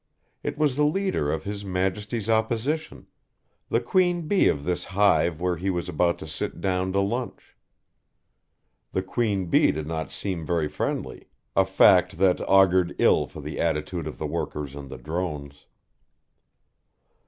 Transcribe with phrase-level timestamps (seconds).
[0.41, 3.05] It was the leader of His Majesty's Opposition,
[3.69, 7.55] the Queen bee of this hive where he was about to sit down to lunch.
[8.93, 13.59] The Queen bee did not seem very friendly, a fact that augured ill for the
[13.59, 15.67] attitude of the workers and the drones.